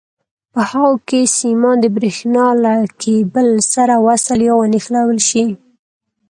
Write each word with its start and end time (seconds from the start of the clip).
په 0.53 0.61
هغو 0.69 0.93
کې 1.07 1.19
سیمان 1.39 1.77
د 1.81 1.85
برېښنا 1.95 2.45
له 2.63 2.73
کېبل 3.03 3.49
سره 3.73 3.93
وصل 4.07 4.39
یا 4.47 4.53
ونښلول 4.57 5.19
شي. 5.29 5.45